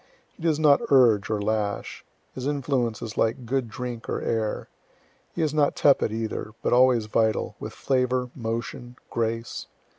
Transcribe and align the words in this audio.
He 0.35 0.41
does 0.41 0.59
not 0.59 0.81
urge 0.89 1.29
or 1.29 1.39
lash. 1.39 2.03
His 2.33 2.47
influence 2.47 3.03
is 3.03 3.19
like 3.19 3.45
good 3.45 3.69
drink 3.69 4.09
or 4.09 4.19
air. 4.19 4.67
He 5.35 5.43
is 5.43 5.53
not 5.53 5.75
tepid 5.75 6.11
either, 6.11 6.53
but 6.63 6.73
always 6.73 7.05
vital, 7.05 7.55
with 7.59 7.71
flavor, 7.73 8.31
motion, 8.35 8.95
grace. 9.11 9.67